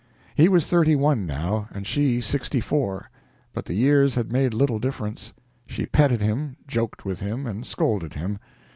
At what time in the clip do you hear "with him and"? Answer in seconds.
7.05-7.67